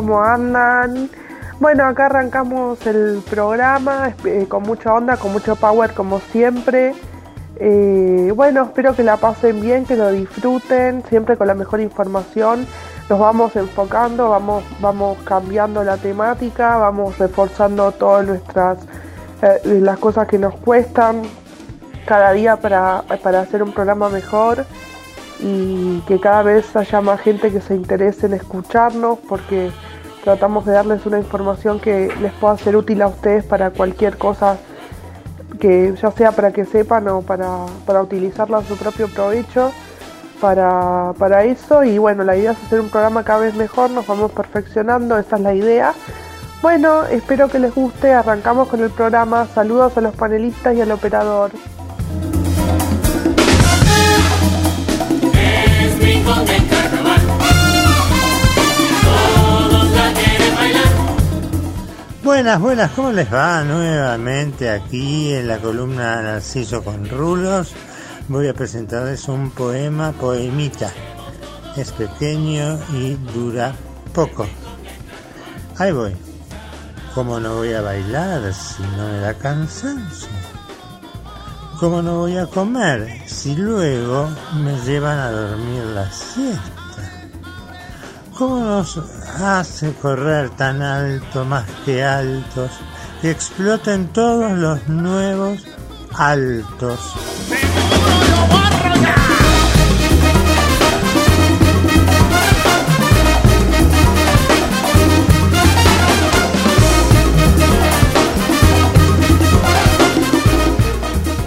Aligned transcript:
¿Cómo 0.00 0.22
andan? 0.22 1.10
Bueno, 1.58 1.84
acá 1.84 2.06
arrancamos 2.06 2.86
el 2.86 3.22
programa 3.28 4.14
eh, 4.24 4.46
con 4.48 4.62
mucha 4.62 4.94
onda, 4.94 5.18
con 5.18 5.30
mucho 5.30 5.56
power 5.56 5.92
como 5.92 6.20
siempre. 6.20 6.94
Eh, 7.56 8.32
bueno, 8.34 8.62
espero 8.62 8.96
que 8.96 9.02
la 9.02 9.18
pasen 9.18 9.60
bien, 9.60 9.84
que 9.84 9.96
lo 9.96 10.10
disfruten, 10.10 11.04
siempre 11.10 11.36
con 11.36 11.48
la 11.48 11.54
mejor 11.54 11.80
información. 11.80 12.66
Nos 13.10 13.18
vamos 13.18 13.56
enfocando, 13.56 14.30
vamos, 14.30 14.64
vamos 14.80 15.18
cambiando 15.24 15.84
la 15.84 15.98
temática, 15.98 16.78
vamos 16.78 17.18
reforzando 17.18 17.92
todas 17.92 18.26
nuestras 18.26 18.78
eh, 19.42 19.80
las 19.82 19.98
cosas 19.98 20.26
que 20.28 20.38
nos 20.38 20.54
cuestan 20.54 21.20
cada 22.06 22.32
día 22.32 22.56
para, 22.56 23.02
para 23.22 23.40
hacer 23.40 23.62
un 23.62 23.72
programa 23.72 24.08
mejor 24.08 24.64
y 25.40 26.00
que 26.08 26.18
cada 26.18 26.42
vez 26.42 26.74
haya 26.74 27.02
más 27.02 27.20
gente 27.20 27.52
que 27.52 27.60
se 27.60 27.74
interese 27.74 28.26
en 28.26 28.32
escucharnos 28.32 29.18
porque 29.28 29.70
tratamos 30.24 30.66
de 30.66 30.72
darles 30.72 31.06
una 31.06 31.18
información 31.18 31.80
que 31.80 32.12
les 32.20 32.32
pueda 32.32 32.56
ser 32.58 32.76
útil 32.76 33.02
a 33.02 33.08
ustedes 33.08 33.44
para 33.44 33.70
cualquier 33.70 34.18
cosa 34.18 34.58
que 35.58 35.94
ya 36.00 36.10
sea 36.10 36.32
para 36.32 36.52
que 36.52 36.64
sepan 36.64 37.08
o 37.08 37.22
para, 37.22 37.66
para 37.86 38.02
utilizarla 38.02 38.58
a 38.58 38.62
su 38.62 38.76
propio 38.76 39.08
provecho 39.08 39.72
para, 40.40 41.12
para 41.18 41.44
eso. 41.44 41.84
Y 41.84 41.98
bueno 41.98 42.24
la 42.24 42.36
idea 42.36 42.52
es 42.52 42.62
hacer 42.64 42.80
un 42.80 42.88
programa 42.88 43.24
cada 43.24 43.40
vez 43.40 43.54
mejor 43.54 43.90
nos 43.90 44.06
vamos 44.06 44.32
perfeccionando 44.32 45.18
esa 45.18 45.36
es 45.36 45.42
la 45.42 45.54
idea. 45.54 45.94
Bueno 46.62 47.04
espero 47.04 47.48
que 47.48 47.58
les 47.58 47.74
guste 47.74 48.12
arrancamos 48.12 48.68
con 48.68 48.80
el 48.82 48.90
programa. 48.90 49.46
Saludos 49.54 49.96
a 49.96 50.00
los 50.00 50.14
panelistas 50.14 50.74
y 50.74 50.80
al 50.80 50.92
operador 50.92 51.50
Buenas, 62.30 62.60
buenas, 62.60 62.92
¿cómo 62.92 63.10
les 63.10 63.30
va? 63.30 63.64
Nuevamente 63.64 64.70
aquí 64.70 65.34
en 65.34 65.48
la 65.48 65.58
columna 65.58 66.22
Narciso 66.22 66.84
con 66.84 67.08
Rulos. 67.08 67.74
Voy 68.28 68.46
a 68.46 68.54
presentarles 68.54 69.26
un 69.26 69.50
poema, 69.50 70.12
poemita. 70.12 70.92
Es 71.76 71.90
pequeño 71.90 72.78
y 72.92 73.14
dura 73.34 73.74
poco. 74.14 74.46
Ahí 75.76 75.90
voy. 75.90 76.14
¿Cómo 77.16 77.40
no 77.40 77.56
voy 77.56 77.72
a 77.72 77.80
bailar 77.80 78.54
si 78.54 78.84
no 78.96 79.08
me 79.08 79.18
da 79.18 79.34
cansancio? 79.34 80.28
¿Cómo 81.80 82.00
no 82.00 82.18
voy 82.18 82.36
a 82.36 82.46
comer 82.46 83.22
si 83.26 83.56
luego 83.56 84.30
me 84.54 84.80
llevan 84.82 85.18
a 85.18 85.32
dormir 85.32 85.82
la 85.82 86.08
siesta? 86.12 87.10
¿Cómo 88.38 88.60
nos 88.60 89.00
hace 89.40 89.92
correr 89.94 90.50
tan 90.50 90.82
alto, 90.82 91.44
más 91.44 91.64
que 91.84 92.02
altos, 92.04 92.70
y 93.22 93.28
exploten 93.28 94.08
todos 94.08 94.52
los 94.52 94.88
nuevos 94.88 95.64
altos? 96.14 97.14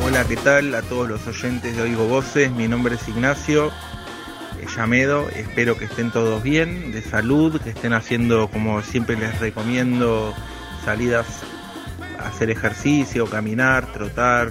Hola, 0.06 0.26
¿qué 0.26 0.36
tal? 0.38 0.74
A 0.76 0.82
todos 0.82 1.10
los 1.10 1.28
oyentes 1.28 1.76
de 1.76 1.82
Oigo 1.82 2.08
Voces, 2.08 2.52
mi 2.52 2.68
nombre 2.68 2.96
es 2.96 3.08
Ignacio 3.08 3.72
Llamedo, 4.76 5.30
espero 5.30 5.78
que 5.78 5.86
estén 5.86 6.10
todos 6.10 6.42
bien, 6.42 6.92
de 6.92 7.02
salud, 7.02 7.62
que 7.62 7.70
estén 7.70 7.94
haciendo, 7.94 8.48
como 8.50 8.82
siempre 8.82 9.16
les 9.16 9.40
recomiendo, 9.40 10.34
salidas 10.84 11.28
hacer 12.20 12.50
ejercicio, 12.50 13.28
caminar, 13.28 13.92
trotar, 13.94 14.50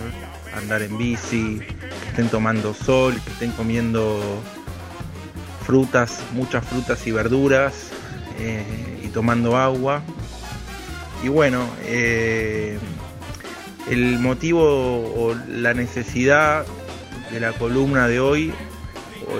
andar 0.56 0.82
en 0.82 0.96
bici, 0.96 1.58
que 1.58 2.08
estén 2.08 2.28
tomando 2.28 2.72
sol, 2.72 3.14
que 3.24 3.30
estén 3.32 3.50
comiendo 3.52 4.20
frutas, 5.66 6.22
muchas 6.32 6.64
frutas 6.66 7.04
y 7.06 7.10
verduras 7.10 7.90
eh, 8.38 9.00
y 9.04 9.08
tomando 9.08 9.56
agua. 9.56 10.02
Y 11.24 11.28
bueno, 11.28 11.66
eh, 11.84 12.78
el 13.90 14.18
motivo 14.20 14.62
o 14.62 15.34
la 15.48 15.74
necesidad 15.74 16.64
de 17.32 17.40
la 17.40 17.52
columna 17.52 18.06
de 18.06 18.20
hoy 18.20 18.52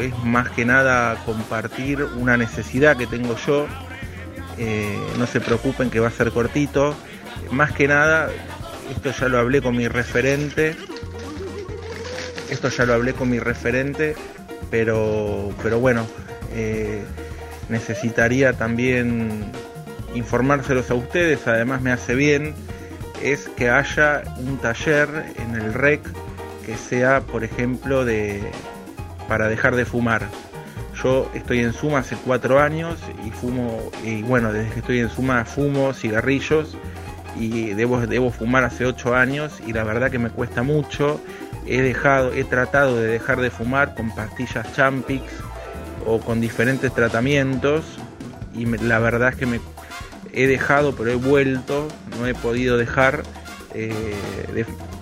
es 0.01 0.17
más 0.25 0.51
que 0.51 0.65
nada 0.65 1.23
compartir 1.25 2.03
una 2.03 2.37
necesidad 2.37 2.97
que 2.97 3.07
tengo 3.07 3.37
yo. 3.47 3.67
Eh, 4.59 4.99
no 5.19 5.27
se 5.27 5.41
preocupen 5.41 5.91
que 5.91 6.01
va 6.01 6.09
a 6.09 6.11
ser 6.11 6.31
cortito. 6.31 6.95
Más 7.51 7.73
que 7.73 7.89
nada, 7.89 8.31
esto 8.95 9.11
ya 9.11 9.29
lo 9.29 9.39
hablé 9.39 9.63
con 9.63 9.77
mi 9.77 9.89
referente. 9.89 10.77
Esto 12.51 12.69
ya 12.69 12.85
lo 12.85 12.95
hablé 12.95 13.15
con 13.15 13.31
mi 13.31 13.39
referente, 13.39 14.15
pero, 14.71 15.55
pero 15.63 15.81
bueno, 15.81 16.07
eh, 16.55 17.03
necesitaría 17.69 18.53
también 18.53 19.51
informárselos 20.15 20.91
a 20.91 20.95
ustedes, 20.95 21.47
además 21.47 21.81
me 21.81 21.93
hace 21.93 22.15
bien 22.15 22.55
es 23.23 23.49
que 23.57 23.71
haya 23.71 24.23
un 24.39 24.59
taller 24.59 25.09
en 25.37 25.55
el 25.55 25.75
REC 25.75 26.03
que 26.67 26.77
sea, 26.77 27.21
por 27.21 27.45
ejemplo, 27.45 28.05
de 28.05 28.41
para 29.29 29.49
dejar 29.49 29.77
de 29.77 29.85
fumar. 29.85 30.29
Yo 31.03 31.31
estoy 31.35 31.61
en 31.61 31.73
Suma 31.73 31.99
hace 31.99 32.17
cuatro 32.17 32.61
años 32.61 32.99
y 33.27 33.31
fumo, 33.31 33.91
y 34.05 34.23
bueno, 34.23 34.53
desde 34.53 34.73
que 34.73 34.81
estoy 34.81 34.99
en 35.01 35.09
Suma 35.09 35.45
fumo 35.45 35.93
cigarrillos 35.95 36.77
y 37.37 37.73
debo, 37.75 38.01
debo 38.07 38.31
fumar 38.31 38.65
hace 38.65 38.85
ocho 38.85 39.15
años 39.15 39.61
y 39.67 39.73
la 39.73 39.85
verdad 39.85 40.11
que 40.11 40.19
me 40.19 40.31
cuesta 40.31 40.63
mucho. 40.63 41.21
He 41.67 41.81
dejado, 41.81 42.33
he 42.33 42.45
tratado 42.45 42.97
de 42.97 43.07
dejar 43.07 43.41
de 43.41 43.51
fumar 43.51 43.95
con 43.95 44.15
pastillas 44.15 44.73
Champix 44.75 45.23
o 46.07 46.21
con 46.21 46.41
diferentes 46.41 46.93
tratamientos 46.93 47.85
y 48.55 48.67
la 48.67 48.99
verdad 48.99 49.31
es 49.31 49.37
que 49.37 49.47
me 49.47 49.61
he 50.33 50.47
dejado 50.47 50.95
pero 50.95 51.11
he 51.11 51.15
vuelto, 51.15 51.89
no 52.19 52.27
he 52.27 52.35
podido 52.35 52.77
dejar 52.77 53.23
eh, 53.75 54.15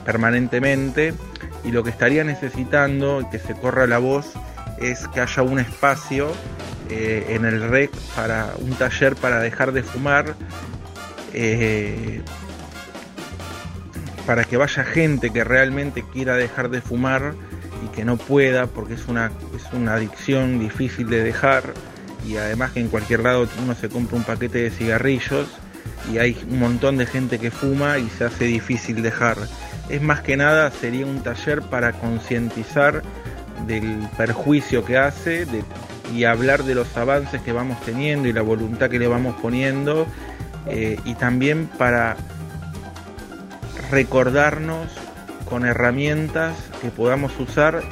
permanentemente 0.04 1.14
y 1.65 1.71
lo 1.71 1.82
que 1.82 1.91
estaría 1.91 2.25
necesitando, 2.25 3.28
que 3.31 3.38
se 3.38 3.54
corra 3.54 3.87
la 3.87 3.98
voz, 3.98 4.32
es 4.78 5.06
que 5.09 5.21
haya 5.21 5.43
un 5.43 5.59
espacio 5.59 6.32
eh, 6.88 7.26
en 7.31 7.44
el 7.44 7.62
REC 7.69 7.91
para 8.16 8.54
un 8.59 8.71
taller 8.72 9.15
para 9.15 9.41
dejar 9.41 9.72
de 9.72 9.82
fumar, 9.82 10.34
eh, 11.32 12.22
para 14.26 14.44
que 14.44 14.56
vaya 14.56 14.84
gente 14.84 15.31
que 15.31 15.44
realmente 15.44 16.04
quiera 16.12 16.37
dejar 16.37 16.70
de 16.70 16.81
fumar 16.81 17.34
y 17.84 17.88
que 17.94 18.04
no 18.04 18.16
pueda 18.16 18.66
porque 18.66 18.94
es 18.94 19.06
una, 19.09 19.31
es 19.54 19.72
una 19.72 19.94
adicción 19.94 20.59
difícil 20.59 21.09
de 21.09 21.22
dejar 21.22 21.75
y 22.26 22.37
además 22.37 22.73
que 22.73 22.81
en 22.81 22.88
cualquier 22.88 23.20
lado 23.20 23.49
uno 23.62 23.75
se 23.75 23.88
compra 23.88 24.17
un 24.17 24.25
paquete 24.25 24.58
de 24.58 24.70
cigarrillos 24.70 25.49
y 26.12 26.19
hay 26.19 26.37
un 26.50 26.58
montón 26.58 26.96
de 26.96 27.06
gente 27.06 27.38
que 27.38 27.50
fuma 27.50 27.99
y 27.99 28.08
se 28.11 28.25
hace 28.25 28.44
difícil 28.44 29.02
dejar. 29.02 29.37
Es 29.90 30.00
más 30.00 30.20
que 30.20 30.37
nada 30.37 30.70
sería 30.70 31.04
un 31.04 31.20
taller 31.22 31.62
para 31.62 31.92
concientizar 31.92 33.02
del 33.66 34.08
perjuicio 34.16 34.84
que 34.84 34.96
hace 34.96 35.46
y 36.14 36.25
hablar 36.25 36.64
de 36.64 36.75
los 36.75 36.96
avances 36.96 37.42
que 37.42 37.52
vamos 37.52 37.81
teniendo 37.84 38.28
y 38.28 38.32
la 38.32 38.42
voluntad 38.42 38.88
que 38.88 38.98
le 38.98 39.08
vamos 39.08 39.34
poniendo 39.40 40.06
eh, 40.66 40.98
y 41.04 41.14
también 41.14 41.66
para 41.66 42.16
recordarnos 43.90 44.88
con 45.48 45.66
herramientas 45.66 46.56
que 46.81 46.90
podamos 46.90 47.38
usar 47.38 47.82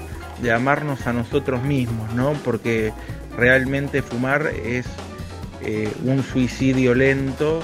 de 0.41 0.53
amarnos 0.53 1.07
a 1.07 1.13
nosotros 1.13 1.63
mismos, 1.65 2.15
¿no? 2.15 2.35
Porque 2.45 2.93
realmente 3.37 4.03
fumar 4.03 4.47
es 4.47 4.87
eh, 5.63 5.93
un 6.05 6.23
suicidio 6.23 6.95
lento, 6.95 7.61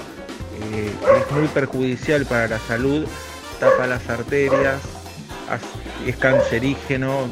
eh, 0.73 0.91
es 1.21 1.33
muy 1.33 1.47
perjudicial 1.49 2.27
para 2.27 2.49
la 2.49 2.59
salud, 2.59 3.07
tapa 3.55 3.87
las 3.87 4.09
arterias, 4.09 4.81
as- 5.51 6.07
es 6.09 6.17
cancerígeno, 6.17 7.29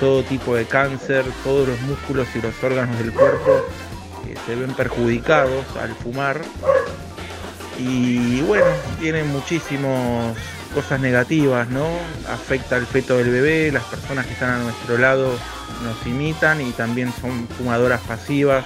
todo 0.00 0.22
tipo 0.24 0.54
de 0.54 0.64
cáncer, 0.66 1.24
todos 1.42 1.68
los 1.68 1.80
músculos 1.82 2.26
y 2.34 2.40
los 2.42 2.54
órganos 2.62 2.98
del 2.98 3.12
cuerpo 3.12 3.64
eh, 4.28 4.34
se 4.46 4.54
ven 4.54 4.72
perjudicados 4.74 5.64
al 5.80 5.94
fumar. 5.94 6.40
Y 7.78 8.40
bueno, 8.42 8.66
tiene 9.00 9.24
muchísimas 9.24 10.36
cosas 10.74 11.00
negativas, 11.00 11.68
¿no? 11.68 11.86
Afecta 12.32 12.76
al 12.76 12.86
feto 12.86 13.16
del 13.16 13.30
bebé, 13.30 13.72
las 13.72 13.84
personas 13.84 14.26
que 14.26 14.32
están 14.32 14.50
a 14.50 14.58
nuestro 14.58 14.96
lado 14.98 15.32
nos 15.82 16.06
imitan 16.06 16.60
y 16.60 16.70
también 16.72 17.12
son 17.20 17.48
fumadoras 17.48 18.00
pasivas. 18.02 18.64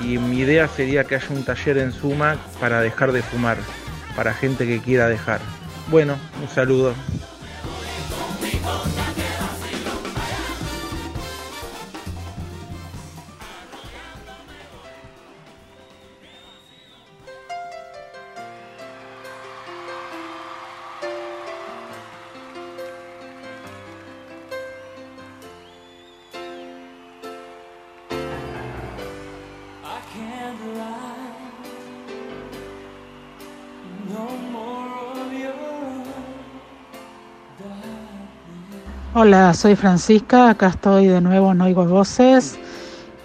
Y 0.00 0.18
mi 0.18 0.38
idea 0.40 0.66
sería 0.66 1.04
que 1.04 1.16
haya 1.16 1.26
un 1.30 1.44
taller 1.44 1.78
en 1.78 1.92
Suma 1.92 2.36
para 2.58 2.80
dejar 2.80 3.12
de 3.12 3.22
fumar, 3.22 3.58
para 4.16 4.32
gente 4.34 4.66
que 4.66 4.80
quiera 4.80 5.06
dejar. 5.08 5.40
Bueno, 5.90 6.16
un 6.40 6.48
saludo. 6.48 6.94
Hola, 39.22 39.52
soy 39.52 39.76
Francisca, 39.76 40.48
acá 40.48 40.68
estoy 40.68 41.06
de 41.06 41.20
nuevo 41.20 41.52
en 41.52 41.60
Oigo 41.60 41.84
Voces 41.84 42.58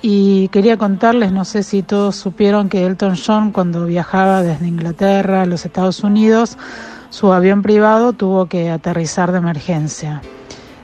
y 0.01 0.50
quería 0.50 0.75
contarles, 0.75 1.31
no 1.31 1.45
sé 1.45 1.63
si 1.63 1.83
todos 1.83 2.18
supieron 2.18 2.68
que 2.68 2.86
Elton 2.86 3.15
John 3.15 3.53
cuando 3.53 3.86
viajaba 3.86 4.44
desde 4.44 4.68
Inglaterra 4.68 5.44
a 5.44 5.45
los 5.45 5.65
Estados 5.65 6.03
Unidos, 6.03 6.57
su 7.12 7.31
avión 7.31 7.62
privado 7.62 8.12
tuvo 8.12 8.47
que 8.47 8.69
aterrizar 8.69 9.31
de 9.31 9.38
emergencia. 9.38 10.21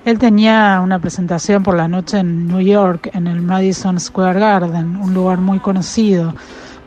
Él 0.05 0.17
tenía 0.17 0.79
una 0.81 0.97
presentación 0.99 1.61
por 1.61 1.75
la 1.75 1.89
noche 1.89 2.19
en 2.19 2.47
New 2.47 2.61
York, 2.61 3.09
en 3.11 3.27
el 3.27 3.41
Madison 3.41 3.99
Square 3.99 4.39
Garden, 4.39 4.95
un 4.95 5.13
lugar 5.13 5.39
muy 5.39 5.59
conocido, 5.59 6.33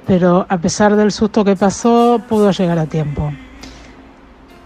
pero 0.07 0.47
a 0.49 0.57
pesar 0.57 0.97
del 0.97 1.13
susto 1.13 1.45
que 1.45 1.57
pasó, 1.57 2.23
pudo 2.27 2.53
llegar 2.53 2.79
a 2.79 2.87
tiempo. 2.87 3.31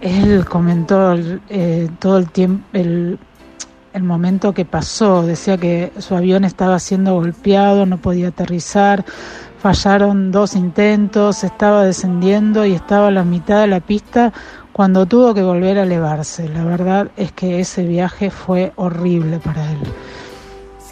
Él 0.00 0.44
comentó 0.44 1.16
eh, 1.48 1.90
todo 1.98 2.18
el 2.18 2.30
tiempo, 2.30 2.64
el, 2.72 3.18
el 3.98 4.04
momento 4.04 4.54
que 4.54 4.64
pasó. 4.64 5.22
Decía 5.22 5.58
que 5.58 5.92
su 5.98 6.16
avión 6.16 6.44
estaba 6.44 6.78
siendo 6.78 7.14
golpeado, 7.14 7.84
no 7.84 7.98
podía 7.98 8.28
aterrizar, 8.28 9.04
fallaron 9.60 10.32
dos 10.32 10.56
intentos, 10.56 11.44
estaba 11.44 11.84
descendiendo 11.84 12.64
y 12.64 12.72
estaba 12.72 13.08
a 13.08 13.10
la 13.10 13.24
mitad 13.24 13.60
de 13.60 13.66
la 13.66 13.80
pista 13.80 14.32
cuando 14.72 15.06
tuvo 15.06 15.34
que 15.34 15.42
volver 15.42 15.78
a 15.78 15.82
elevarse. 15.82 16.48
La 16.48 16.64
verdad 16.64 17.10
es 17.16 17.32
que 17.32 17.60
ese 17.60 17.84
viaje 17.84 18.30
fue 18.30 18.72
horrible 18.76 19.38
para 19.40 19.70
él. 19.70 19.78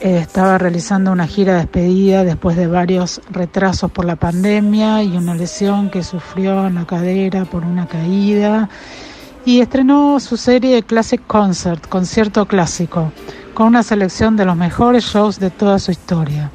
Eh, 0.00 0.18
estaba 0.18 0.58
realizando 0.58 1.10
una 1.10 1.26
gira 1.26 1.54
de 1.54 1.60
despedida 1.60 2.22
después 2.24 2.56
de 2.56 2.66
varios 2.66 3.22
retrasos 3.30 3.90
por 3.90 4.04
la 4.04 4.16
pandemia 4.16 5.02
y 5.02 5.16
una 5.16 5.34
lesión 5.34 5.88
que 5.88 6.02
sufrió 6.02 6.66
en 6.66 6.74
la 6.74 6.84
cadera 6.84 7.46
por 7.46 7.64
una 7.64 7.86
caída 7.86 8.68
y 9.46 9.60
estrenó 9.60 10.19
su 10.19 10.37
serie 10.37 10.82
Classic 10.82 11.25
Concert, 11.25 11.87
concierto 11.88 12.46
clásico, 12.46 13.12
con 13.54 13.69
una 13.69 13.84
selección 13.84 14.37
de 14.37 14.44
los 14.44 14.56
mejores 14.56 15.04
shows 15.04 15.38
de 15.38 15.50
toda 15.50 15.78
su 15.78 15.93
historia. 15.93 16.50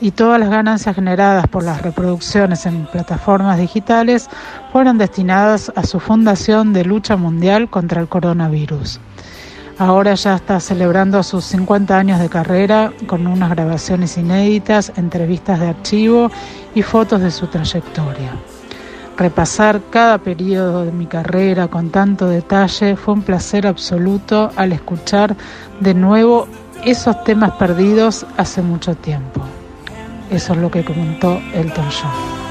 Y 0.00 0.10
todas 0.10 0.40
las 0.40 0.48
ganancias 0.48 0.96
generadas 0.96 1.46
por 1.48 1.64
las 1.64 1.82
reproducciones 1.82 2.64
en 2.64 2.86
plataformas 2.86 3.58
digitales 3.58 4.30
fueron 4.72 4.96
destinadas 4.96 5.70
a 5.76 5.84
su 5.84 6.00
fundación 6.00 6.72
de 6.72 6.86
lucha 6.86 7.16
mundial 7.16 7.68
contra 7.68 8.00
el 8.00 8.08
coronavirus. 8.08 9.00
Ahora 9.76 10.14
ya 10.14 10.36
está 10.36 10.60
celebrando 10.60 11.22
sus 11.22 11.44
50 11.44 11.98
años 11.98 12.20
de 12.20 12.30
carrera 12.30 12.90
con 13.06 13.26
unas 13.26 13.50
grabaciones 13.50 14.16
inéditas, 14.16 14.92
entrevistas 14.96 15.60
de 15.60 15.68
archivo 15.68 16.30
y 16.74 16.80
fotos 16.80 17.20
de 17.20 17.30
su 17.30 17.48
trayectoria. 17.48 18.32
Repasar 19.16 19.80
cada 19.90 20.18
periodo 20.18 20.84
de 20.84 20.92
mi 20.92 21.06
carrera 21.06 21.68
con 21.68 21.90
tanto 21.90 22.28
detalle 22.28 22.96
fue 22.96 23.14
un 23.14 23.22
placer 23.22 23.66
absoluto 23.66 24.50
al 24.56 24.72
escuchar 24.72 25.36
de 25.80 25.94
nuevo 25.94 26.48
esos 26.84 27.22
temas 27.24 27.52
perdidos 27.52 28.26
hace 28.36 28.60
mucho 28.60 28.94
tiempo. 28.96 29.40
Eso 30.30 30.52
es 30.54 30.58
lo 30.58 30.70
que 30.70 30.84
comentó 30.84 31.40
Elton 31.54 31.86
John. 31.90 32.43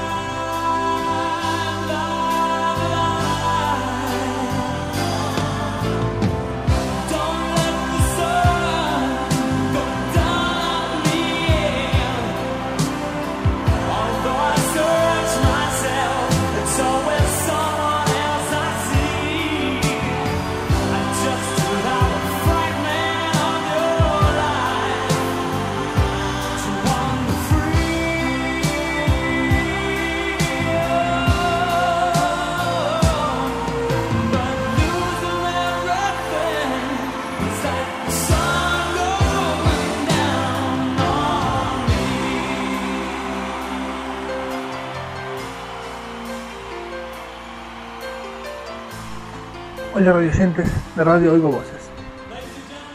Hola 50.04 50.12
radio 50.12 50.28
oyentes 50.28 50.70
de 50.96 51.02
Radio 51.02 51.32
Oigo 51.32 51.48
Voces. 51.48 51.88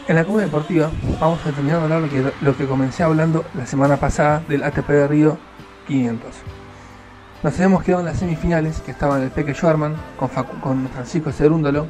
En 0.06 0.14
la 0.14 0.24
Cuba 0.24 0.42
Deportiva 0.42 0.92
vamos 1.18 1.40
a 1.44 1.50
terminar 1.50 1.78
de 1.78 1.82
hablar 1.82 2.02
lo 2.02 2.08
que, 2.08 2.32
lo 2.40 2.56
que 2.56 2.66
comencé 2.66 3.02
hablando 3.02 3.44
la 3.54 3.66
semana 3.66 3.96
pasada 3.96 4.44
del 4.48 4.62
ATP 4.62 4.88
de 4.88 5.08
Río 5.08 5.38
500. 5.88 6.30
Nos 7.42 7.54
habíamos 7.54 7.82
quedado 7.82 8.02
en 8.02 8.06
las 8.06 8.20
semifinales 8.20 8.80
que 8.80 8.92
estaban 8.92 9.22
el 9.22 9.30
Peque 9.32 9.54
Schwarman 9.54 9.96
con, 10.16 10.88
Francisco 10.90 11.32
Cerúndolo 11.32 11.88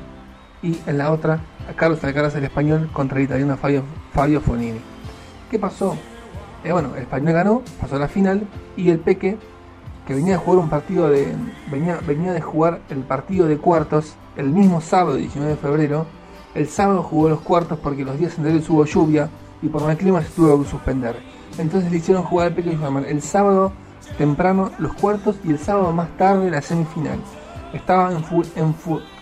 y 0.63 0.79
en 0.87 0.97
la 0.97 1.13
otra 1.13 1.41
a 1.69 1.75
Carlos 1.75 2.03
Alcaraz 2.03 2.35
el 2.37 2.45
español 2.45 2.89
contra 2.91 3.19
el 3.19 3.25
italiano 3.25 3.59
Fabio, 3.59 3.85
Fabio 4.15 4.41
Fonini. 4.41 4.81
¿Qué 5.51 5.59
pasó? 5.59 5.99
Eh, 6.65 6.73
bueno, 6.73 6.95
el 6.97 7.03
español 7.03 7.35
ganó, 7.35 7.63
pasó 7.79 7.97
a 7.97 7.99
la 7.99 8.09
final 8.09 8.49
y 8.75 8.89
el 8.89 9.01
Peque 9.01 9.37
que 10.11 10.17
venía 10.17 10.33
de 10.33 10.39
jugar 10.39 10.59
un 10.59 10.69
partido 10.69 11.09
de 11.09 11.33
venía, 11.71 12.01
venía 12.05 12.33
de 12.33 12.41
jugar 12.41 12.81
el 12.89 13.05
partido 13.05 13.47
de 13.47 13.59
cuartos 13.59 14.17
el 14.37 14.49
mismo 14.49 14.81
sábado 14.81 15.15
19 15.15 15.53
de 15.53 15.57
febrero, 15.57 16.05
el 16.57 16.67
sábado 16.67 17.05
jugó 17.05 17.29
los 17.29 17.39
cuartos 17.43 17.79
porque 17.79 18.05
los 18.05 18.19
días 18.19 18.37
anteriores 18.37 18.69
hubo 18.69 18.85
lluvia 18.85 19.31
y 19.63 19.69
por 19.69 19.89
el 19.89 19.97
clima 19.97 20.21
se 20.21 20.31
tuvo 20.31 20.65
que 20.65 20.69
suspender. 20.69 21.15
Entonces 21.59 21.93
le 21.93 21.99
hicieron 21.99 22.25
jugar 22.25 22.49
al 22.49 22.55
Peque 22.55 22.77
el 23.07 23.23
sábado 23.23 23.71
temprano 24.19 24.73
los 24.81 24.95
cuartos 24.95 25.37
y 25.45 25.51
el 25.51 25.61
sábado 25.61 25.93
más 25.93 26.09
tarde 26.17 26.51
la 26.51 26.61
semifinal. 26.61 27.21
Estaba 27.73 28.11
en 28.11 28.25
full, 28.25 28.47
en 28.57 28.75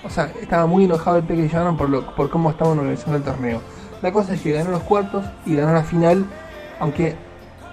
o 0.03 0.09
sea, 0.09 0.33
estaba 0.41 0.65
muy 0.65 0.85
enojado 0.85 1.19
el 1.19 1.25
Peque 1.25 1.51
por, 1.77 1.91
lo, 1.91 2.15
por 2.15 2.31
cómo 2.31 2.49
estaban 2.49 2.79
organizando 2.79 3.19
el 3.19 3.25
torneo. 3.25 3.61
La 4.01 4.11
cosa 4.11 4.33
es 4.33 4.41
que 4.41 4.53
ganó 4.53 4.71
los 4.71 4.85
cuartos 4.85 5.27
y 5.45 5.55
ganó 5.55 5.75
la 5.75 5.85
final, 5.85 6.25
aunque 6.81 7.28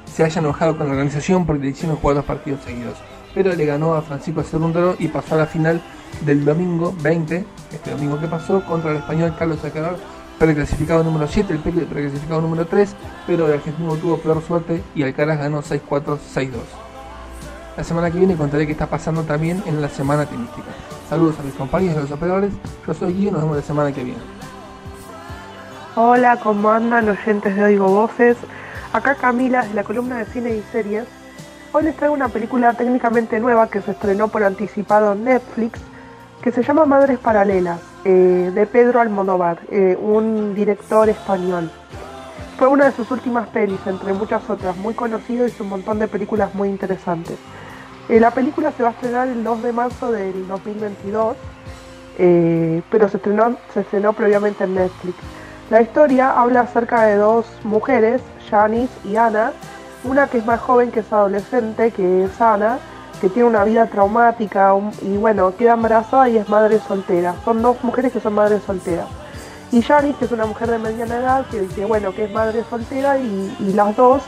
se 0.06 0.24
haya 0.24 0.40
enojado 0.40 0.78
con 0.78 0.88
la 0.88 0.94
organización 0.94 1.46
porque 1.46 1.64
le 1.64 1.70
hicieron 1.70 1.98
jugar 1.98 2.18
dos 2.18 2.26
partidos 2.26 2.64
seguidos. 2.64 2.98
Pero 3.34 3.54
le 3.54 3.66
ganó 3.66 3.96
a 3.96 4.02
Francisco 4.02 4.44
Cerúndolo 4.44 4.96
y 4.98 5.08
pasó 5.10 5.36
a 5.36 5.40
la 5.40 5.46
final 5.46 5.82
del 6.22 6.46
domingo 6.46 6.96
20, 7.02 7.46
este 7.74 7.92
domingo 7.92 8.20
que 8.20 8.28
pasó, 8.28 8.64
contra 8.66 8.92
el 8.92 8.98
español 8.98 9.36
Carlos 9.38 9.64
Alcaraz, 9.64 9.98
preclasificado 10.40 11.04
número 11.04 11.28
7, 11.28 11.54
el 11.54 11.60
preclasificado 11.60 12.42
número 12.42 12.66
3, 12.66 12.96
pero 13.28 13.48
el 13.48 13.54
argentino 13.54 13.96
tuvo 13.96 14.18
peor 14.18 14.42
suerte 14.42 14.82
y 14.96 15.04
Alcaraz 15.04 15.40
ganó 15.40 15.62
6-4, 15.62 16.18
6-2. 16.34 16.52
La 17.76 17.84
semana 17.84 18.10
que 18.10 18.18
viene 18.18 18.38
contaré 18.38 18.66
qué 18.66 18.72
está 18.72 18.88
pasando 18.88 19.24
también 19.24 19.62
en 19.66 19.82
la 19.82 19.90
semana 19.90 20.26
tenística. 20.26 20.68
Saludos 21.10 21.36
a 21.40 21.44
mis 21.44 21.54
compañeros 21.56 21.96
de 21.96 22.02
los 22.04 22.12
operadores, 22.12 22.54
yo 22.88 22.94
soy 22.94 23.14
Guido 23.14 23.30
y 23.30 23.32
nos 23.34 23.42
vemos 23.42 23.58
la 23.58 23.64
semana 23.64 23.92
que 23.92 24.04
viene. 24.04 24.20
Hola, 25.98 26.38
¿cómo 26.42 26.72
andan 26.72 27.10
oyentes 27.10 27.56
de 27.56 27.64
Oigo 27.64 27.88
Voces? 27.88 28.38
Acá 28.96 29.16
Camila 29.16 29.66
de 29.66 29.74
la 29.74 29.84
columna 29.84 30.20
de 30.20 30.26
cine 30.28 30.56
y 30.56 30.64
series. 30.72 31.04
Hoy 31.74 31.84
les 31.84 31.98
traigo 31.98 32.14
una 32.14 32.30
película 32.30 32.72
técnicamente 32.76 33.42
nueva 33.42 33.70
que 33.70 33.82
se 33.82 33.92
estrenó 33.92 34.30
por 34.30 34.42
anticipado 34.42 35.12
en 35.12 35.26
Netflix 35.26 35.82
que 36.42 36.54
se 36.54 36.64
llama 36.64 36.86
Madres 36.86 37.20
Paralelas, 37.20 37.82
eh, 38.06 38.54
de 38.56 38.66
Pedro 38.66 39.02
Almodóvar, 39.02 39.60
eh, 39.70 39.98
un 40.00 40.56
director 40.56 41.10
español. 41.10 41.70
Fue 42.58 42.70
una 42.70 42.86
de 42.86 42.94
sus 42.94 43.12
últimas 43.12 43.50
pelis, 43.50 43.82
entre 43.86 44.14
muchas 44.14 44.50
otras, 44.50 44.78
muy 44.78 44.94
conocido 44.94 45.46
y 45.46 45.52
un 45.60 45.68
montón 45.68 46.00
de 46.00 46.08
películas 46.08 46.56
muy 46.56 46.70
interesantes. 46.70 47.38
Eh, 48.08 48.22
la 48.22 48.32
película 48.32 48.72
se 48.72 48.82
va 48.82 48.90
a 48.90 48.92
estrenar 48.94 49.28
el 49.28 49.44
2 49.44 49.62
de 49.62 49.74
marzo 49.74 50.10
del 50.10 50.48
2022, 50.48 51.36
eh, 52.18 52.82
pero 52.90 53.10
se 53.10 53.18
estrenó, 53.18 53.58
se 53.74 53.82
estrenó 53.82 54.14
previamente 54.14 54.64
en 54.64 54.76
Netflix. 54.76 55.18
La 55.72 55.82
historia 55.82 56.30
habla 56.40 56.62
acerca 56.62 57.02
de 57.04 57.16
dos 57.16 57.48
mujeres, 57.64 58.22
Janice 58.52 58.94
y 59.04 59.16
Ana, 59.16 59.52
una 60.04 60.28
que 60.28 60.38
es 60.38 60.46
más 60.46 60.60
joven 60.60 60.92
que 60.92 61.00
es 61.00 61.12
adolescente, 61.12 61.90
que 61.90 62.26
es 62.26 62.40
Ana, 62.40 62.78
que 63.20 63.30
tiene 63.30 63.50
una 63.50 63.64
vida 63.64 63.88
traumática 63.88 64.76
y 65.02 65.18
bueno, 65.18 65.56
queda 65.58 65.74
embarazada 65.74 66.30
y 66.30 66.38
es 66.38 66.48
madre 66.50 66.80
soltera. 66.80 67.34
Son 67.44 67.64
dos 67.64 67.84
mujeres 67.84 68.14
que 68.14 68.20
son 68.20 68.34
madres 68.34 68.62
solteras. 68.64 69.08
Y 69.72 69.82
Janice, 69.82 70.20
que 70.20 70.26
es 70.26 70.32
una 70.32 70.46
mujer 70.46 70.70
de 70.70 70.78
mediana 70.78 71.18
edad, 71.18 71.46
que 71.48 71.62
dice, 71.62 71.86
bueno, 71.86 72.14
que 72.14 72.26
es 72.26 72.32
madre 72.32 72.64
soltera 72.70 73.18
y, 73.18 73.74
las 73.74 73.96
dos 73.96 74.22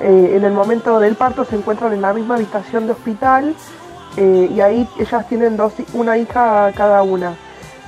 eh, 0.00 0.34
en 0.36 0.44
el 0.44 0.52
momento 0.52 1.00
del 1.00 1.14
parto 1.14 1.46
se 1.46 1.56
encuentran 1.56 1.94
en 1.94 2.02
la 2.02 2.12
misma 2.12 2.34
habitación 2.34 2.86
de 2.86 2.92
hospital 2.92 3.54
eh, 4.18 4.50
y 4.54 4.60
ahí 4.60 4.86
ellas 4.98 5.26
tienen 5.28 5.56
dos, 5.56 5.72
una 5.94 6.18
hija 6.18 6.70
cada 6.76 7.02
una. 7.02 7.34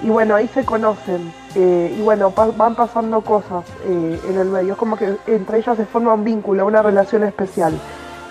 Y 0.02 0.10
bueno, 0.10 0.34
ahí 0.34 0.48
se 0.48 0.64
conocen. 0.64 1.32
Eh, 1.54 1.94
y 1.98 2.02
bueno, 2.02 2.30
van 2.30 2.74
pasando 2.74 3.20
cosas 3.22 3.64
eh, 3.84 4.20
en 4.28 4.38
el 4.38 4.48
medio. 4.48 4.72
Es 4.72 4.78
como 4.78 4.96
que 4.96 5.16
entre 5.26 5.58
ellas 5.58 5.76
se 5.76 5.86
forma 5.86 6.14
un 6.14 6.24
vínculo, 6.24 6.66
una 6.66 6.82
relación 6.82 7.24
especial. 7.24 7.78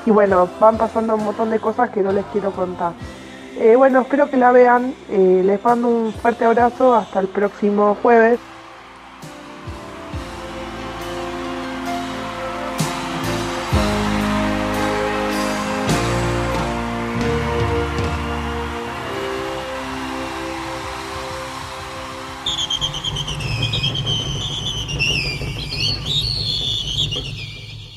Y 0.05 0.12
bueno, 0.12 0.48
van 0.60 0.77
pasando 0.77 1.15
un 1.15 1.24
montón 1.25 1.50
de 1.50 1.60
cosas 1.60 1.89
que 1.89 2.01
no 2.01 2.12
les 2.12 2.25
quiero 2.25 2.51
contar. 2.51 2.93
bueno, 3.77 4.01
espero 4.01 4.29
que 4.29 4.38
la 4.38 4.51
vean. 4.51 4.93
les 5.10 5.63
mando 5.63 5.88
un 5.88 6.13
fuerte 6.13 6.45
abrazo. 6.45 6.93
Hasta 6.93 7.19
el 7.19 7.27
próximo 7.27 7.98
jueves. 8.01 8.39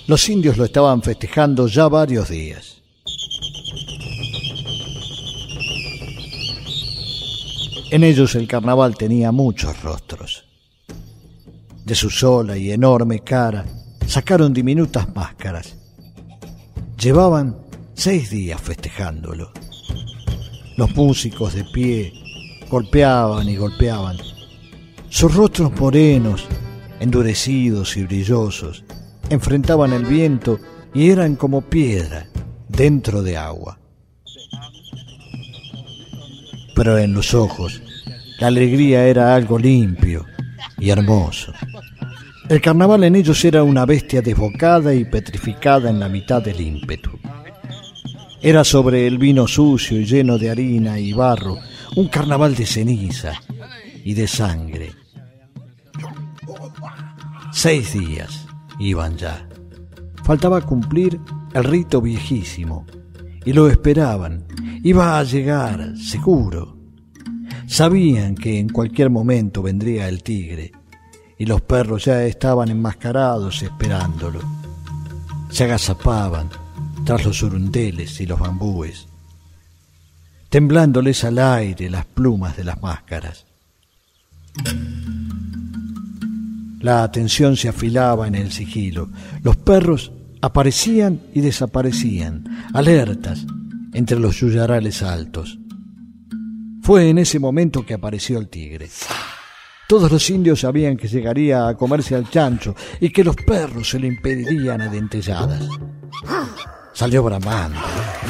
Los 0.09 0.27
indios 0.31 0.57
lo 0.57 0.65
estaban 0.65 1.03
festejando 1.03 1.67
ya 1.67 1.87
varios 1.87 2.31
días. 2.31 2.83
En 7.91 8.03
ellos 8.03 8.35
el 8.35 8.49
carnaval 8.49 8.97
tenía 8.97 9.33
muchos 9.33 9.83
rostros. 9.83 10.47
De 11.85 11.95
su 11.95 12.09
sola 12.09 12.57
y 12.57 12.71
enorme 12.71 13.21
cara 13.21 13.67
sacaron 14.07 14.55
diminutas 14.55 15.15
máscaras. 15.15 15.77
Llevaban 16.99 17.59
seis 17.93 18.31
días 18.31 18.63
festejándolo. 18.63 19.53
Los 20.79 20.97
músicos 20.97 21.53
de 21.53 21.65
pie 21.65 22.15
golpeaban 22.71 23.47
y 23.47 23.57
golpeaban. 23.57 24.17
Sus 25.11 25.35
rostros 25.35 25.71
morenos, 25.79 26.47
endurecidos 26.99 27.95
y 27.99 28.05
brillosos, 28.05 28.85
enfrentaban 29.31 29.93
el 29.93 30.05
viento 30.05 30.59
y 30.95 31.11
eran 31.11 31.37
como 31.37 31.63
piedra 31.63 32.27
dentro 32.69 33.23
de 33.23 33.37
agua. 33.37 33.79
Pero 36.75 36.99
en 36.99 37.13
los 37.13 37.35
ojos 37.35 37.83
la 38.39 38.47
alegría 38.47 39.05
era 39.07 39.35
algo 39.35 39.59
limpio 39.59 40.25
y 40.79 40.91
hermoso. 40.91 41.53
El 42.49 42.61
carnaval 42.61 43.05
en 43.05 43.17
ellos 43.17 43.45
era 43.45 43.63
una 43.63 43.85
bestia 43.85 44.23
desbocada 44.23 44.95
y 44.95 45.05
petrificada 45.05 45.91
en 45.91 46.01
la 46.01 46.09
mitad 46.09 46.41
del 46.41 46.61
ímpetu. 46.61 47.11
Era 48.41 48.65
sobre 48.65 49.07
el 49.07 49.19
vino 49.19 49.47
sucio 49.49 50.01
y 50.01 50.05
lleno 50.05 50.39
de 50.39 50.51
harina 50.51 50.99
y 50.99 51.13
barro, 51.13 51.59
un 51.97 52.09
carnaval 52.09 52.55
de 52.55 52.65
ceniza 52.65 53.33
y 54.05 54.15
de 54.15 54.29
sangre. 54.29 54.93
Seis 57.53 57.93
días 57.93 58.49
iban 58.79 59.17
ya. 59.17 59.49
Faltaba 60.25 60.61
cumplir 60.61 61.21
el 61.55 61.65
rito 61.65 62.01
viejísimo 62.01 62.87
y 63.45 63.53
lo 63.53 63.69
esperaban. 63.69 64.45
Iba 64.83 65.19
a 65.19 65.25
llegar, 65.25 65.97
seguro. 65.97 66.77
Sabían 67.67 68.35
que 68.35 68.59
en 68.59 68.69
cualquier 68.69 69.11
momento 69.11 69.63
vendría 69.63 70.09
el 70.09 70.23
tigre 70.23 70.73
y 71.39 71.47
los 71.47 71.61
perros 71.63 72.05
ya 72.05 72.25
estaban 72.25 72.69
enmascarados 72.69 73.63
esperándolo. 73.63 74.41
Se 75.51 75.65
agazapaban 75.65 76.51
tras 77.05 77.25
los 77.25 77.43
urundeles 77.43 78.21
y 78.21 78.27
los 78.27 78.39
bambúes, 78.39 79.07
temblándoles 80.51 81.25
al 81.25 81.39
aire 81.39 81.89
las 81.89 82.05
plumas 82.05 82.57
de 82.57 82.65
las 82.65 82.83
máscaras. 82.83 83.47
La 86.81 87.03
atención 87.03 87.57
se 87.57 87.69
afilaba 87.69 88.29
en 88.29 88.35
el 88.35 88.53
sigilo. 88.53 89.11
Los 89.43 89.57
perros 89.57 90.13
aparecían 90.41 91.21
y 91.35 91.41
desaparecían, 91.41 92.45
alertas, 92.73 93.45
entre 93.93 94.19
los 94.19 94.37
yuyarales 94.37 95.03
altos. 95.03 95.59
Fue 96.83 97.09
en 97.11 97.19
ese 97.19 97.39
momento 97.39 97.85
que 97.85 97.95
apareció 97.95 98.39
el 98.39 98.49
tigre. 98.49 98.89
Todos 99.89 100.13
los 100.13 100.29
indios 100.31 100.61
sabían 100.61 100.97
que 100.97 101.09
llegaría 101.09 101.67
a 101.67 101.77
comerse 101.77 102.15
al 102.15 102.31
chancho 102.31 102.77
y 103.01 103.11
que 103.11 103.25
los 103.25 103.37
perros 103.37 103.91
se 103.91 103.99
le 103.99 104.07
impedirían 104.07 104.81
a 104.83 104.89
dentelladas. 104.89 105.67
Salió 106.93 107.23
bramando, 107.23 107.79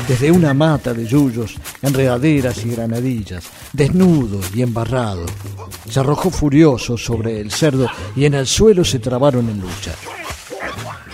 desde 0.07 0.31
una 0.31 0.53
mata 0.53 0.93
de 0.93 1.07
yuyos, 1.07 1.55
enredaderas 1.81 2.65
y 2.65 2.71
granadillas, 2.71 3.45
desnudo 3.73 4.41
y 4.55 4.63
embarrado. 4.63 5.25
Se 5.89 6.01
arrojó 6.01 6.31
furioso 6.31 6.99
sobre 6.99 7.41
el 7.41 7.51
cerdo 7.51 7.89
y 8.15 8.27
en 8.27 8.35
el 8.35 8.47
suelo 8.47 8.85
se 8.85 8.99
trabaron 8.99 9.49
en 9.49 9.61
lucha. 9.61 9.93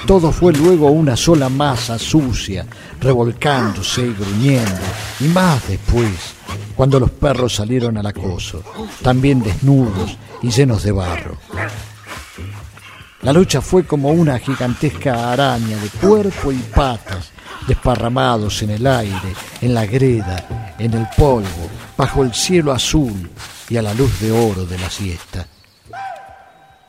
Todo 0.07 0.33
fue 0.33 0.53
luego 0.53 0.91
una 0.91 1.17
sola 1.17 1.49
masa 1.49 1.99
sucia, 1.99 2.67
revolcándose 3.01 4.03
y 4.03 4.13
gruñendo, 4.13 4.81
y 5.21 5.25
más 5.25 5.67
después, 5.67 6.35
cuando 6.77 7.01
los 7.01 7.11
perros 7.11 7.55
salieron 7.55 7.97
al 7.97 8.07
acoso, 8.07 8.63
también 9.01 9.43
desnudos 9.43 10.19
y 10.43 10.51
llenos 10.51 10.83
de 10.83 10.93
barro. 10.93 11.39
La 13.23 13.33
lucha 13.33 13.63
fue 13.63 13.87
como 13.87 14.11
una 14.11 14.39
gigantesca 14.39 15.33
araña 15.33 15.79
de 15.79 15.89
cuerpo 15.89 16.53
y 16.53 16.59
patas, 16.59 17.31
desparramados 17.67 18.63
en 18.63 18.71
el 18.71 18.87
aire, 18.87 19.35
en 19.61 19.75
la 19.75 19.87
greda, 19.87 20.75
en 20.79 20.95
el 20.95 21.07
polvo, 21.17 21.71
bajo 21.97 22.23
el 22.23 22.35
cielo 22.35 22.73
azul 22.73 23.31
y 23.69 23.77
a 23.77 23.83
la 23.83 23.95
luz 23.95 24.21
de 24.21 24.31
oro 24.31 24.67
de 24.67 24.79
la 24.79 24.91
siesta. 24.91 25.47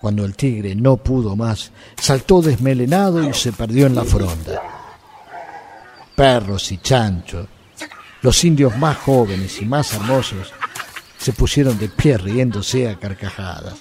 Cuando 0.02 0.26
el 0.26 0.36
tigre 0.36 0.76
no 0.76 0.98
pudo 0.98 1.36
más, 1.36 1.72
saltó 1.98 2.42
desmelenado 2.42 3.28
y 3.28 3.34
se 3.34 3.52
perdió 3.54 3.88
en 3.88 3.96
la 3.96 4.04
fronda. 4.04 4.62
Perros 6.16 6.72
y 6.72 6.78
chanchos, 6.78 7.48
los 8.22 8.44
indios 8.44 8.78
más 8.78 8.98
jóvenes 8.98 9.62
y 9.62 9.66
más 9.66 9.94
hermosos, 9.94 10.54
se 11.18 11.34
pusieron 11.34 11.78
de 11.80 11.90
pie 11.90 12.18
riéndose 12.18 12.88
a 12.88 13.00
carcajadas. 13.00 13.76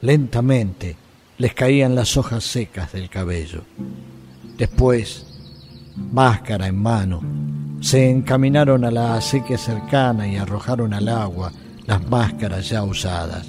Lentamente 0.00 0.96
les 1.38 1.54
caían 1.54 1.94
las 1.94 2.16
hojas 2.16 2.44
secas 2.44 2.92
del 2.92 3.10
cabello. 3.10 3.62
Después 4.56 5.26
máscara 5.96 6.66
en 6.66 6.76
mano, 6.76 7.20
se 7.80 8.10
encaminaron 8.10 8.84
a 8.84 8.90
la 8.90 9.16
acequia 9.16 9.58
cercana 9.58 10.26
y 10.28 10.36
arrojaron 10.36 10.94
al 10.94 11.08
agua 11.08 11.52
las 11.86 12.08
máscaras 12.08 12.68
ya 12.68 12.84
usadas. 12.84 13.48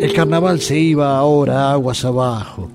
El 0.00 0.12
carnaval 0.12 0.60
se 0.60 0.78
iba 0.78 1.16
ahora 1.16 1.72
aguas 1.72 2.04
abajo, 2.04 2.68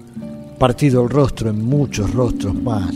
partido 0.58 1.04
el 1.04 1.10
rostro 1.10 1.50
en 1.50 1.63
muchos 1.63 2.12
rostros 2.13 2.56
más, 2.56 2.94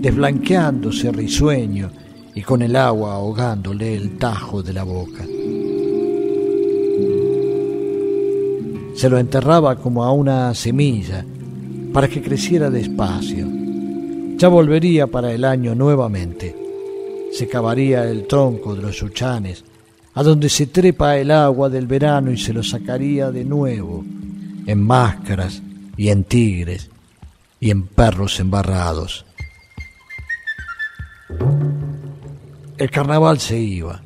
desblanqueándose 0.00 1.12
risueño 1.12 1.90
y 2.34 2.42
con 2.42 2.62
el 2.62 2.74
agua 2.76 3.14
ahogándole 3.14 3.94
el 3.94 4.18
tajo 4.18 4.62
de 4.62 4.72
la 4.72 4.84
boca. 4.84 5.24
Se 8.94 9.08
lo 9.10 9.18
enterraba 9.18 9.76
como 9.76 10.04
a 10.04 10.12
una 10.12 10.54
semilla 10.54 11.24
para 11.94 12.08
que 12.08 12.20
creciera 12.20 12.70
despacio. 12.70 13.46
Ya 14.36 14.48
volvería 14.48 15.06
para 15.06 15.32
el 15.32 15.44
año 15.44 15.76
nuevamente. 15.76 16.52
Se 17.32 17.46
cavaría 17.46 18.10
el 18.10 18.26
tronco 18.26 18.74
de 18.74 18.82
los 18.82 18.96
chuchanes, 18.96 19.64
a 20.14 20.24
donde 20.24 20.48
se 20.48 20.66
trepa 20.66 21.16
el 21.16 21.30
agua 21.30 21.68
del 21.68 21.86
verano 21.86 22.32
y 22.32 22.36
se 22.36 22.52
lo 22.52 22.64
sacaría 22.64 23.30
de 23.30 23.44
nuevo, 23.44 24.04
en 24.66 24.82
máscaras 24.82 25.62
y 25.96 26.08
en 26.08 26.24
tigres 26.24 26.90
y 27.60 27.70
en 27.70 27.86
perros 27.86 28.40
embarrados. 28.40 29.24
El 32.76 32.90
carnaval 32.90 33.38
se 33.38 33.56
iba, 33.56 34.02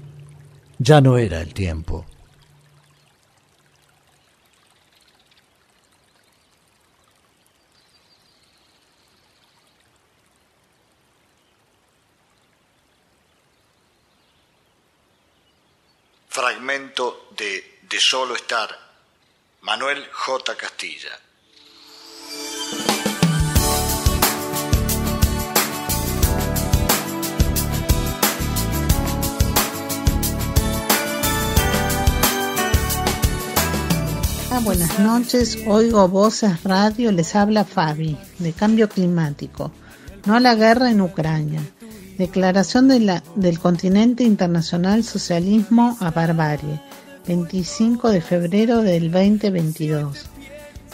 ya 0.78 1.00
no 1.00 1.16
era 1.16 1.40
el 1.40 1.54
tiempo. 1.54 2.04
De 17.88 17.98
Solo 18.00 18.34
Estar, 18.34 18.68
Manuel 19.62 20.04
J. 20.12 20.56
Castilla. 20.56 21.08
Ah, 34.50 34.60
buenas 34.62 34.98
noches, 34.98 35.58
oigo 35.66 36.08
voces 36.08 36.62
radio, 36.64 37.10
les 37.10 37.34
habla 37.34 37.64
Fabi, 37.64 38.18
de 38.38 38.52
cambio 38.52 38.90
climático, 38.90 39.72
no 40.26 40.36
a 40.36 40.40
la 40.40 40.54
guerra 40.54 40.90
en 40.90 41.00
Ucrania. 41.00 41.62
Declaración 42.18 42.88
de 42.88 43.22
del 43.36 43.58
continente 43.60 44.24
internacional 44.24 45.04
socialismo 45.04 45.96
a 46.00 46.10
barbarie, 46.10 46.80
25 47.28 48.08
de 48.10 48.22
febrero 48.22 48.80
del 48.80 49.12
2022. 49.12 50.24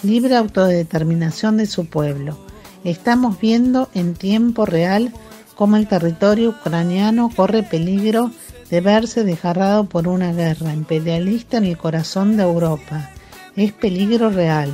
Libre 0.02 0.34
autodeterminación 0.34 1.58
de 1.58 1.66
su 1.66 1.86
pueblo. 1.86 2.36
Estamos 2.82 3.38
viendo 3.38 3.88
en 3.94 4.14
tiempo 4.14 4.66
real 4.66 5.12
cómo 5.54 5.76
el 5.76 5.86
territorio 5.86 6.50
ucraniano 6.50 7.30
corre 7.34 7.62
peligro 7.62 8.32
de 8.68 8.80
verse 8.80 9.22
desgarrado 9.22 9.84
por 9.88 10.08
una 10.08 10.32
guerra 10.32 10.74
imperialista 10.74 11.58
en 11.58 11.66
el 11.66 11.78
corazón 11.78 12.36
de 12.36 12.42
Europa. 12.42 13.10
Es 13.54 13.72
peligro 13.72 14.28
real. 14.28 14.72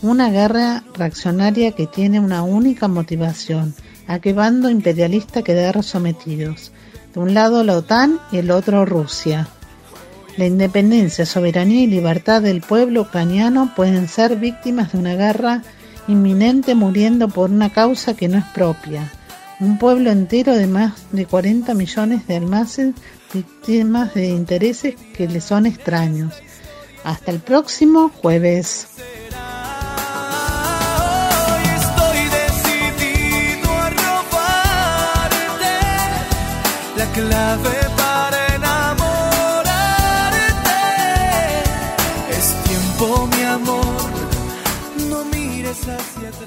Una 0.00 0.30
guerra 0.30 0.82
reaccionaria 0.94 1.72
que 1.72 1.86
tiene 1.86 2.20
una 2.20 2.42
única 2.42 2.88
motivación, 2.88 3.74
a 4.06 4.18
qué 4.20 4.32
bando 4.32 4.70
imperialista 4.70 5.42
quedar 5.42 5.82
sometidos. 5.82 6.72
De 7.12 7.20
un 7.20 7.34
lado 7.34 7.64
la 7.64 7.76
OTAN 7.76 8.18
y 8.32 8.38
el 8.38 8.50
otro 8.50 8.86
Rusia. 8.86 9.46
La 10.36 10.44
independencia, 10.44 11.24
soberanía 11.24 11.82
y 11.82 11.86
libertad 11.86 12.42
del 12.42 12.60
pueblo 12.60 13.02
ucraniano 13.02 13.72
pueden 13.74 14.06
ser 14.06 14.36
víctimas 14.36 14.92
de 14.92 14.98
una 14.98 15.14
guerra 15.14 15.62
inminente 16.08 16.74
muriendo 16.74 17.28
por 17.28 17.50
una 17.50 17.70
causa 17.70 18.14
que 18.14 18.28
no 18.28 18.36
es 18.36 18.44
propia. 18.44 19.10
Un 19.60 19.78
pueblo 19.78 20.10
entero 20.10 20.54
de 20.54 20.66
más 20.66 20.92
de 21.10 21.24
40 21.24 21.72
millones 21.72 22.26
de 22.26 22.36
almacenes 22.36 22.94
víctimas 23.32 24.12
de 24.12 24.28
intereses 24.28 24.94
que 25.16 25.26
le 25.26 25.40
son 25.40 25.64
extraños. 25.64 26.34
Hasta 27.02 27.30
el 27.30 27.40
próximo 27.40 28.10
jueves. 28.10 28.88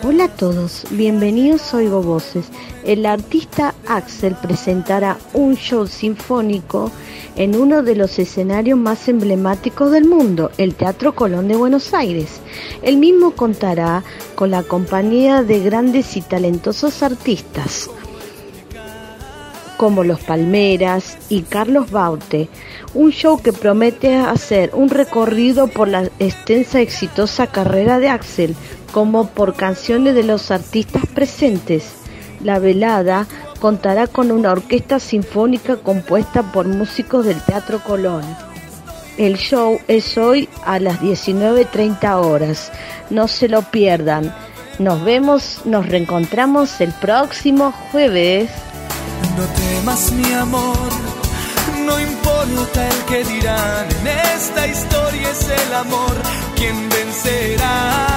Hola 0.03 0.25
a 0.25 0.35
todos, 0.35 0.85
bienvenidos 0.91 1.73
a 1.73 1.77
Oigo 1.77 2.01
Voces. 2.01 2.45
El 2.83 3.05
artista 3.05 3.75
Axel 3.87 4.35
presentará 4.35 5.17
un 5.33 5.55
show 5.55 5.87
sinfónico 5.87 6.91
en 7.35 7.55
uno 7.55 7.83
de 7.83 7.95
los 7.95 8.17
escenarios 8.19 8.77
más 8.77 9.07
emblemáticos 9.07 9.91
del 9.91 10.05
mundo, 10.05 10.51
el 10.57 10.75
Teatro 10.75 11.15
Colón 11.15 11.47
de 11.47 11.55
Buenos 11.55 11.93
Aires. 11.93 12.39
El 12.81 12.97
mismo 12.97 13.31
contará 13.31 14.03
con 14.35 14.51
la 14.51 14.63
compañía 14.63 15.43
de 15.43 15.59
grandes 15.59 16.17
y 16.17 16.21
talentosos 16.21 17.03
artistas 17.03 17.89
como 19.79 20.03
Los 20.03 20.19
Palmeras 20.19 21.17
y 21.29 21.43
Carlos 21.43 21.89
Baute, 21.89 22.49
un 22.93 23.11
show 23.11 23.41
que 23.41 23.53
promete 23.53 24.13
hacer 24.13 24.71
un 24.73 24.89
recorrido 24.89 25.67
por 25.67 25.87
la 25.87 26.09
extensa 26.19 26.81
exitosa 26.81 27.47
carrera 27.47 27.97
de 27.99 28.09
Axel, 28.09 28.57
como 28.91 29.27
por 29.27 29.55
canciones 29.55 30.15
de 30.15 30.23
los 30.23 30.51
artistas 30.51 31.03
presentes. 31.13 31.91
La 32.43 32.59
velada 32.59 33.27
contará 33.59 34.07
con 34.07 34.31
una 34.31 34.51
orquesta 34.51 34.99
sinfónica 34.99 35.77
compuesta 35.77 36.43
por 36.51 36.67
músicos 36.67 37.25
del 37.25 37.41
Teatro 37.41 37.79
Colón. 37.79 38.23
El 39.17 39.37
show 39.37 39.79
es 39.87 40.17
hoy 40.17 40.47
a 40.65 40.79
las 40.79 41.01
19.30 41.01 42.25
horas. 42.25 42.71
No 43.09 43.27
se 43.27 43.49
lo 43.49 43.63
pierdan. 43.63 44.33
Nos 44.79 45.03
vemos, 45.03 45.61
nos 45.65 45.87
reencontramos 45.87 46.79
el 46.79 46.93
próximo 46.93 47.73
jueves. 47.91 48.49
No 49.37 49.43
temas 49.45 50.11
mi 50.13 50.31
amor, 50.33 50.89
no 51.85 51.99
importa 51.99 52.87
el 52.87 53.05
que 53.05 53.23
dirán, 53.25 53.87
en 54.01 54.07
esta 54.35 54.67
historia 54.67 55.29
es 55.29 55.49
el 55.49 55.73
amor 55.73 56.15
quien 56.55 56.89
vencerá. 56.89 58.08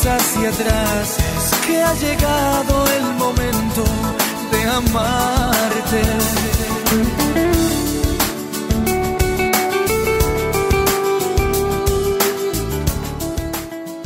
Hacia 0.00 0.48
atrás, 0.48 1.18
que 1.66 1.82
ha 1.82 1.94
llegado 1.94 2.84
el 2.96 3.04
momento 3.18 3.84
de 4.50 4.62
amarte. 4.64 6.02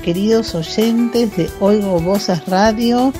Queridos 0.02 0.54
oyentes 0.56 1.36
de 1.36 1.50
Oigo 1.60 2.00
Voces 2.00 2.44
Radio, 2.46 3.12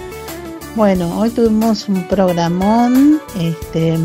bueno, 0.75 1.21
hoy 1.21 1.31
tuvimos 1.31 1.89
un 1.89 2.07
programón, 2.09 3.21
este, 3.41 3.97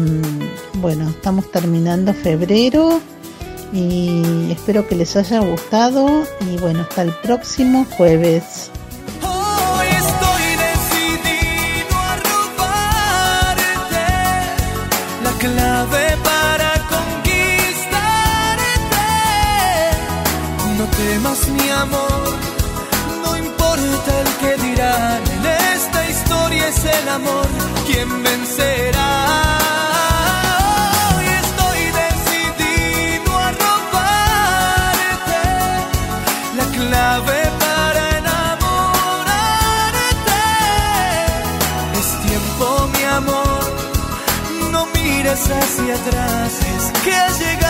bueno, 0.76 1.10
estamos 1.10 1.52
terminando 1.52 2.14
febrero 2.14 3.02
y 3.74 4.52
espero 4.52 4.88
que 4.88 4.96
les 4.96 5.16
haya 5.16 5.40
gustado 5.40 6.24
y 6.42 6.58
bueno, 6.58 6.82
hasta 6.82 7.04
el 7.04 7.14
próximo 7.22 7.86
jueves. 7.98 8.72
Hoy 9.22 9.88
estoy 9.88 10.44
decidido 10.68 11.98
a 11.98 12.16
robarte 12.30 13.64
la 15.24 15.32
clave 15.40 16.18
para 16.24 16.74
conquistarte. 16.90 17.98
No 20.78 20.86
temas 20.86 21.48
mi 21.48 21.70
amor, 21.70 22.30
no 23.24 23.38
importa 23.38 24.22
el 24.22 24.28
que 24.42 24.58
dirán. 24.68 25.22
En 25.38 25.46
esta 25.76 26.10
historia 26.10 26.68
es 26.68 26.86
el 26.86 27.10
amor 27.10 27.48
quien 27.88 28.24
vencerá. 28.24 29.81
Atrás. 47.02 47.42
Es 47.42 47.61